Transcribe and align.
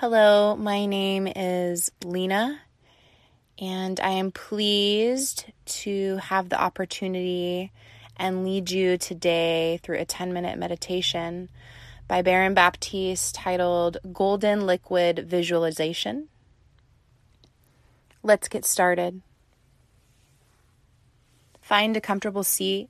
Hello, 0.00 0.56
my 0.56 0.86
name 0.86 1.26
is 1.26 1.92
Lena, 2.02 2.62
and 3.58 4.00
I 4.00 4.12
am 4.12 4.32
pleased 4.32 5.44
to 5.66 6.16
have 6.16 6.48
the 6.48 6.58
opportunity 6.58 7.70
and 8.16 8.42
lead 8.42 8.70
you 8.70 8.96
today 8.96 9.78
through 9.82 9.98
a 9.98 10.06
10 10.06 10.32
minute 10.32 10.58
meditation 10.58 11.50
by 12.08 12.22
Baron 12.22 12.54
Baptiste 12.54 13.34
titled 13.34 13.98
Golden 14.10 14.64
Liquid 14.64 15.26
Visualization. 15.28 16.28
Let's 18.22 18.48
get 18.48 18.64
started. 18.64 19.20
Find 21.60 21.94
a 21.94 22.00
comfortable 22.00 22.42
seat 22.42 22.88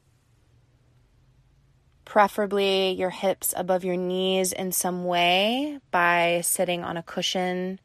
preferably 2.10 2.90
your 2.90 3.10
hips 3.10 3.54
above 3.56 3.84
your 3.84 3.96
knees 3.96 4.52
in 4.52 4.72
some 4.72 5.04
way 5.04 5.78
by 5.92 6.40
sitting 6.42 6.82
on 6.82 6.96
a 6.96 7.02
cushion 7.04 7.78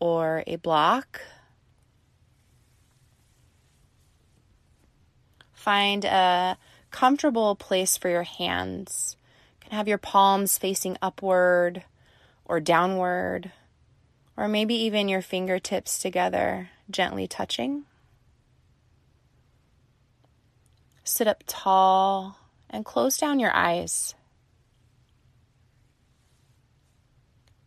or 0.00 0.42
a 0.48 0.56
block. 0.56 1.20
Find 5.52 6.04
a 6.04 6.58
comfortable 6.90 7.54
place 7.54 7.96
for 7.96 8.08
your 8.08 8.24
hands. 8.24 9.14
You 9.60 9.68
can 9.68 9.76
have 9.78 9.86
your 9.86 9.96
palms 9.96 10.58
facing 10.58 10.98
upward 11.00 11.84
or 12.44 12.58
downward, 12.58 13.52
or 14.36 14.48
maybe 14.48 14.74
even 14.74 15.08
your 15.08 15.22
fingertips 15.22 16.00
together, 16.00 16.70
gently 16.90 17.28
touching. 17.28 17.84
Sit 21.04 21.28
up 21.28 21.44
tall 21.46 22.41
and 22.72 22.84
close 22.84 23.18
down 23.18 23.38
your 23.38 23.54
eyes. 23.54 24.14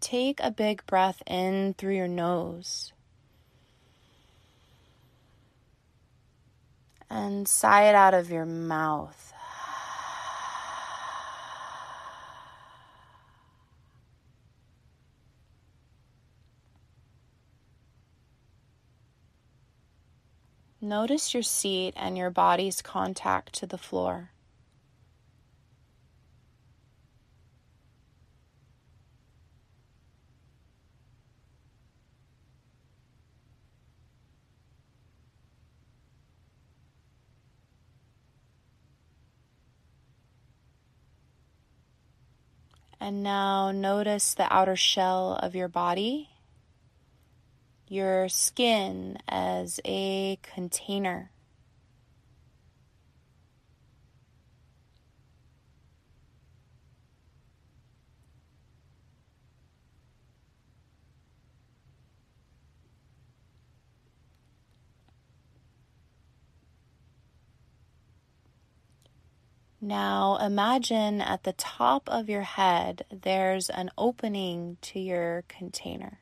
Take 0.01 0.39
a 0.41 0.51
big 0.51 0.85
breath 0.85 1.21
in 1.27 1.75
through 1.77 1.95
your 1.95 2.07
nose. 2.07 2.91
And 7.09 7.47
sigh 7.47 7.83
it 7.83 7.95
out 7.95 8.13
of 8.13 8.31
your 8.31 8.45
mouth. 8.45 9.33
Notice 20.81 21.33
your 21.33 21.41
seat 21.41 21.93
and 21.95 22.15
your 22.15 22.29
body's 22.29 22.83
contact 22.83 23.53
to 23.53 23.65
the 23.65 23.77
floor. 23.77 24.29
And 42.99 43.23
now 43.23 43.71
notice 43.71 44.33
the 44.33 44.51
outer 44.51 44.75
shell 44.75 45.33
of 45.41 45.55
your 45.55 45.67
body, 45.67 46.29
your 47.87 48.29
skin 48.29 49.17
as 49.27 49.79
a 49.85 50.39
container. 50.41 51.31
Now 69.85 70.37
imagine 70.37 71.21
at 71.21 71.43
the 71.43 71.53
top 71.53 72.09
of 72.09 72.27
your 72.27 72.41
head 72.41 73.05
there's 73.11 73.69
an 73.69 73.91
opening 73.99 74.77
to 74.81 74.99
your 74.99 75.43
container. 75.47 76.21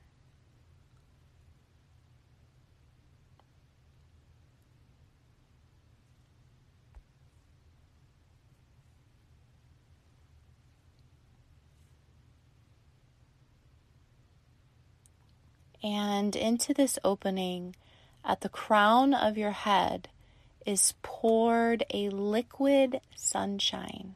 And 15.81 16.35
into 16.35 16.73
this 16.73 16.99
opening, 17.05 17.77
at 18.25 18.41
the 18.41 18.49
crown 18.49 19.13
of 19.13 19.37
your 19.37 19.51
head, 19.51 20.09
is 20.65 20.93
poured 21.01 21.83
a 21.93 22.09
liquid 22.09 23.01
sunshine. 23.15 24.15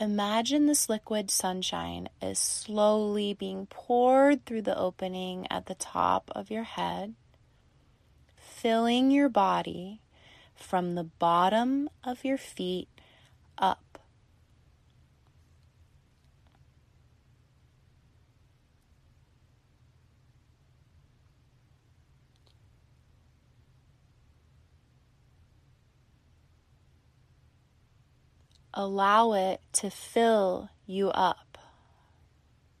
Imagine 0.00 0.66
this 0.66 0.88
liquid 0.88 1.30
sunshine 1.30 2.08
is 2.20 2.38
slowly 2.38 3.32
being 3.32 3.66
poured 3.66 4.44
through 4.44 4.62
the 4.62 4.76
opening 4.76 5.46
at 5.50 5.66
the 5.66 5.74
top 5.74 6.30
of 6.34 6.50
your 6.50 6.64
head, 6.64 7.14
filling 8.36 9.10
your 9.10 9.28
body 9.28 10.02
from 10.54 10.94
the 10.94 11.04
bottom 11.04 11.88
of 12.02 12.24
your 12.24 12.38
feet 12.38 12.88
up. 13.58 13.98
Allow 28.76 29.34
it 29.34 29.60
to 29.74 29.88
fill 29.88 30.70
you 30.84 31.10
up 31.10 31.58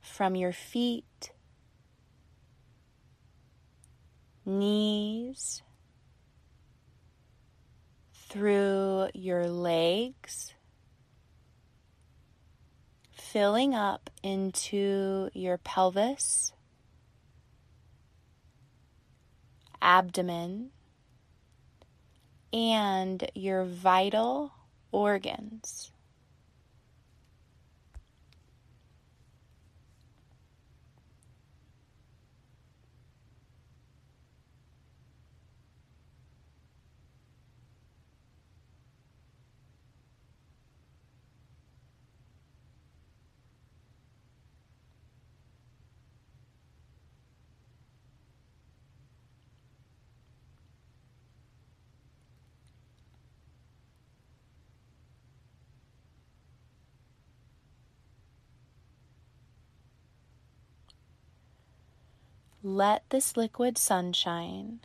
from 0.00 0.34
your 0.34 0.52
feet, 0.52 1.32
knees, 4.44 5.62
through 8.34 9.06
your 9.14 9.46
legs, 9.46 10.54
filling 13.12 13.76
up 13.76 14.10
into 14.24 15.30
your 15.34 15.56
pelvis, 15.56 16.52
abdomen, 19.80 20.70
and 22.52 23.30
your 23.36 23.62
vital 23.62 24.52
organs. 24.90 25.92
Let 62.66 63.10
this 63.10 63.36
liquid 63.36 63.76
sunshine 63.76 64.80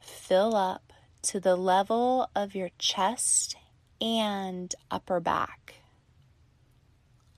fill 0.00 0.56
up 0.56 0.92
to 1.22 1.38
the 1.38 1.54
level 1.54 2.28
of 2.34 2.56
your 2.56 2.70
chest 2.78 3.54
and 4.00 4.74
upper 4.90 5.20
back, 5.20 5.76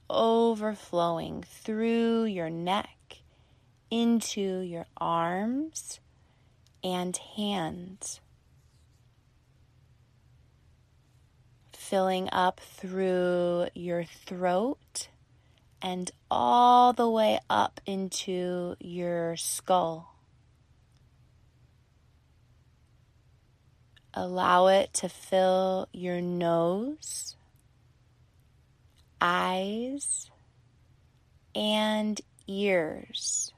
overflowing 0.08 1.42
through 1.42 2.24
your 2.24 2.48
neck 2.48 3.18
into 3.90 4.60
your 4.60 4.86
arms 4.96 6.00
and 6.82 7.14
hands, 7.36 8.22
filling 11.74 12.30
up 12.32 12.58
through 12.58 13.68
your 13.74 14.04
throat 14.04 15.08
and 15.84 16.10
all 16.30 16.94
the 16.94 17.08
way 17.08 17.38
up 17.50 17.78
into 17.84 18.74
your 18.80 19.36
skull. 19.36 20.14
Allow 24.14 24.68
it 24.68 24.94
to 24.94 25.10
fill 25.10 25.88
your 25.92 26.22
nose, 26.22 27.36
eyes, 29.20 30.30
and 31.54 32.18
ears. 32.46 33.52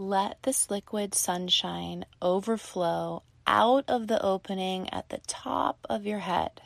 Let 0.00 0.44
this 0.44 0.70
liquid 0.70 1.12
sunshine 1.12 2.04
overflow 2.22 3.24
out 3.48 3.84
of 3.88 4.06
the 4.06 4.22
opening 4.22 4.88
at 4.90 5.08
the 5.08 5.18
top 5.26 5.84
of 5.90 6.06
your 6.06 6.20
head 6.20 6.62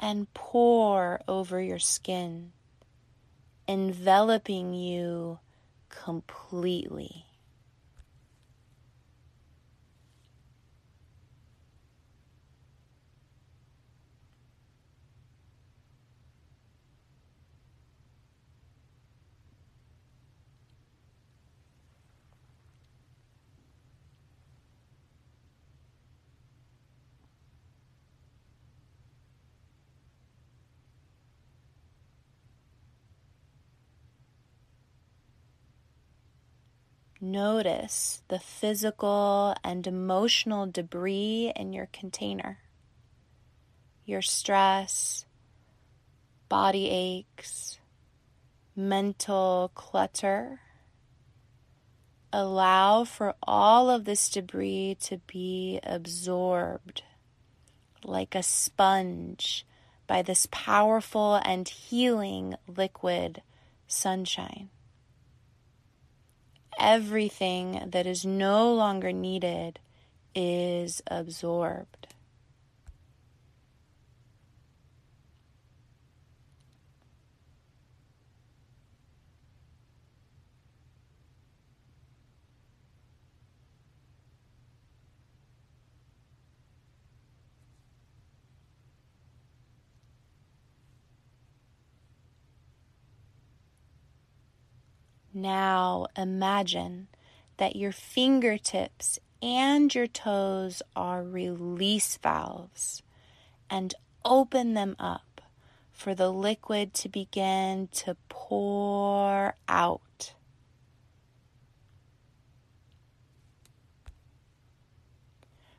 and 0.00 0.32
pour 0.32 1.20
over 1.28 1.60
your 1.60 1.78
skin, 1.78 2.52
enveloping 3.68 4.72
you 4.72 5.40
completely. 5.90 7.26
Notice 37.20 38.22
the 38.28 38.38
physical 38.38 39.52
and 39.64 39.84
emotional 39.88 40.66
debris 40.66 41.52
in 41.56 41.72
your 41.72 41.88
container. 41.92 42.60
Your 44.04 44.22
stress, 44.22 45.26
body 46.48 46.88
aches, 46.88 47.80
mental 48.76 49.72
clutter. 49.74 50.60
Allow 52.32 53.02
for 53.02 53.34
all 53.42 53.90
of 53.90 54.04
this 54.04 54.28
debris 54.28 54.96
to 55.00 55.18
be 55.26 55.80
absorbed 55.82 57.02
like 58.04 58.36
a 58.36 58.44
sponge 58.44 59.66
by 60.06 60.22
this 60.22 60.46
powerful 60.52 61.40
and 61.44 61.68
healing 61.68 62.54
liquid 62.68 63.42
sunshine 63.88 64.70
everything 66.78 67.88
that 67.90 68.06
is 68.06 68.24
no 68.24 68.72
longer 68.72 69.12
needed 69.12 69.78
is 70.34 71.02
absorbed. 71.08 72.06
Now 95.40 96.06
imagine 96.16 97.06
that 97.58 97.76
your 97.76 97.92
fingertips 97.92 99.20
and 99.40 99.94
your 99.94 100.08
toes 100.08 100.82
are 100.96 101.22
release 101.22 102.16
valves 102.16 103.04
and 103.70 103.94
open 104.24 104.74
them 104.74 104.96
up 104.98 105.40
for 105.92 106.12
the 106.12 106.30
liquid 106.30 106.92
to 106.94 107.08
begin 107.08 107.88
to 107.92 108.16
pour 108.28 109.54
out. 109.68 110.34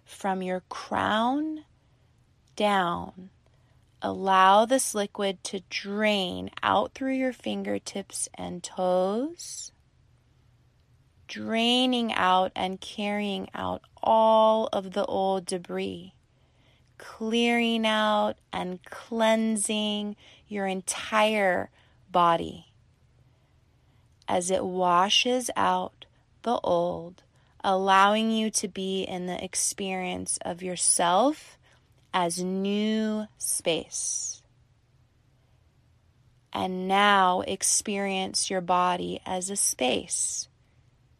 From 0.06 0.42
your 0.42 0.62
crown 0.70 1.66
down 2.56 3.30
Allow 4.02 4.66
this 4.66 4.96
liquid 4.96 5.44
to 5.46 5.62
drain 5.70 6.52
out 6.64 6.94
through 6.94 7.16
your 7.16 7.34
fingertips 7.34 8.30
and 8.34 8.64
toes, 8.64 9.74
draining 11.28 12.14
out 12.14 12.54
and 12.56 12.80
carrying 12.80 13.50
out 13.54 13.82
all 14.02 14.70
of 14.72 14.94
the 14.94 15.06
old 15.06 15.46
debris, 15.46 16.14
clearing 16.98 17.86
out 17.86 18.38
and 18.54 18.82
cleansing 18.86 20.16
your 20.48 20.66
entire 20.66 21.70
body. 22.10 22.72
As 24.30 24.50
it 24.50 24.64
washes 24.64 25.52
out 25.58 26.06
the 26.44 26.60
old, 26.64 27.24
allowing 27.66 28.32
you 28.32 28.50
to 28.52 28.70
be 28.70 29.04
in 29.04 29.26
the 29.26 29.44
experience 29.44 30.40
of 30.42 30.64
yourself 30.64 31.58
as 32.14 32.42
new 32.44 33.28
space. 33.38 34.42
And 36.52 36.88
now 36.88 37.42
experience 37.42 38.50
your 38.50 38.62
body 38.62 39.22
as 39.26 39.50
a 39.50 39.56
space. 39.56 40.48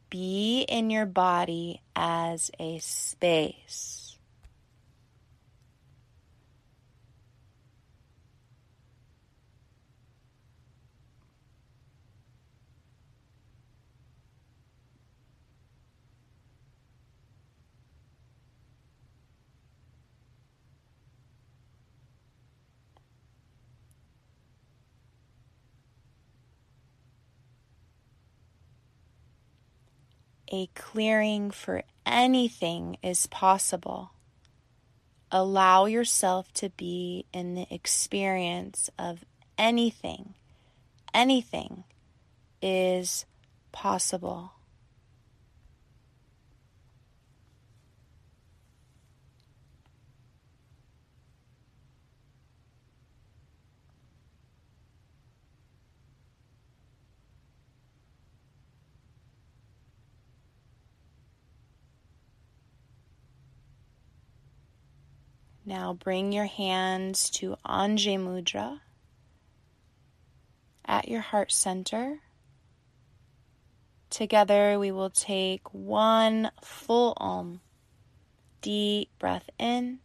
Be 0.10 0.66
in 0.68 0.90
your 0.90 1.06
body 1.06 1.82
as 1.96 2.50
a 2.60 2.80
space. 2.80 3.99
A 30.52 30.68
clearing 30.76 31.52
for 31.52 31.84
anything 32.06 32.98
is 33.04 33.28
possible. 33.28 34.12
Allow 35.32 35.86
yourself 35.86 36.52
to 36.54 36.70
be 36.70 37.26
in 37.34 37.56
the 37.56 37.68
experience 37.70 38.90
of 38.98 39.24
anything. 39.58 40.34
Anything 41.14 41.84
is 42.62 43.26
possible. 43.72 44.54
Now 65.70 65.94
bring 65.94 66.32
your 66.32 66.48
hands 66.48 67.30
to 67.30 67.56
Anjali 67.64 68.18
Mudra 68.18 68.80
at 70.84 71.08
your 71.08 71.22
heart 71.22 71.52
center. 71.52 72.22
Together 74.10 74.80
we 74.80 74.90
will 74.90 75.12
take 75.12 75.72
one 75.72 76.50
full 76.64 77.14
Om. 77.18 77.62
Deep 78.64 79.10
breath 79.20 79.48
in. 79.60 80.00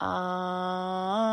Ah. 0.00 1.26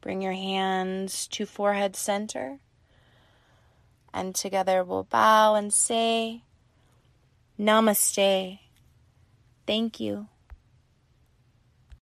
Bring 0.00 0.22
your 0.22 0.32
hands 0.32 1.26
to 1.28 1.46
forehead 1.46 1.96
center. 1.96 2.58
And 4.12 4.34
together 4.34 4.84
we'll 4.84 5.04
bow 5.04 5.54
and 5.54 5.72
say, 5.72 6.42
Namaste. 7.58 8.58
Thank 9.66 10.00
you. 10.00 10.28